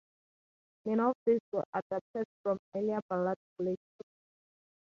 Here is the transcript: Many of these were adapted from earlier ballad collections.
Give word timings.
Many 0.83 0.99
of 0.99 1.13
these 1.27 1.39
were 1.51 1.63
adapted 1.75 2.25
from 2.41 2.57
earlier 2.75 2.99
ballad 3.07 3.37
collections. 3.55 4.09